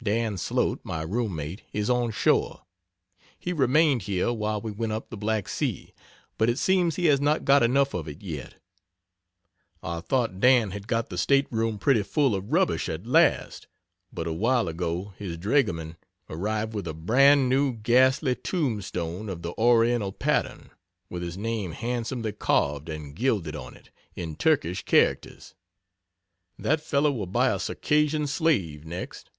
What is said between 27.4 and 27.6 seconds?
a